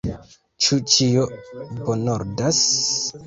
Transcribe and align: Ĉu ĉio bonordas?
Ĉu 0.67 0.77
ĉio 0.93 1.25
bonordas? 1.83 2.63